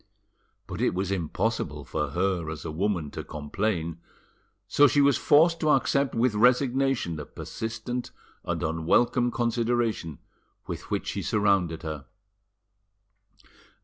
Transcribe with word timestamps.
But 0.65 0.81
it 0.81 0.95
was 0.95 1.11
impossible 1.11 1.83
for 1.85 2.09
her 2.09 2.49
as 2.49 2.65
a 2.65 2.71
woman 2.71 3.11
to 3.11 3.23
complain, 3.23 3.99
so 4.67 4.87
she 4.87 4.99
was 4.99 5.15
forced 5.15 5.59
to 5.59 5.69
accept 5.69 6.15
with 6.15 6.33
resignation 6.33 7.17
the 7.17 7.25
persistent 7.27 8.09
and 8.43 8.63
unwelcome 8.63 9.29
consideration 9.29 10.17
with 10.65 10.89
which 10.89 11.11
he 11.11 11.21
surrounded 11.21 11.83
her. 11.83 12.05